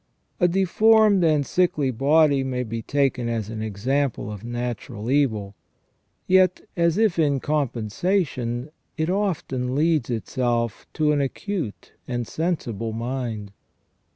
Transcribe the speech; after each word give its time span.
A 0.39 0.47
deformed 0.47 1.23
and 1.23 1.45
sickly 1.45 1.91
body 1.91 2.43
may 2.43 2.63
be 2.63 2.81
taken 2.81 3.29
as 3.29 3.49
an 3.51 3.61
example 3.61 4.31
of 4.31 4.43
natural 4.43 5.11
evil; 5.11 5.53
yet, 6.25 6.61
as 6.75 6.97
if 6.97 7.19
in 7.19 7.39
compensation, 7.39 8.71
it 8.97 9.11
often 9.11 9.75
lends 9.75 10.09
itself 10.09 10.87
to 10.93 11.11
an 11.11 11.21
acute 11.21 11.91
and 12.07 12.25
sensible 12.25 12.93
mind. 12.93 13.51